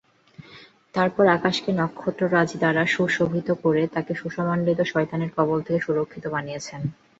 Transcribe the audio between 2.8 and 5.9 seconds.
সুশোভিত করে তাকে সুষমামণ্ডিত ও শয়তানের কবল থেকে